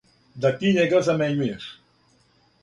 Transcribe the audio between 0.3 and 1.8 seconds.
Да ти њега замењујеш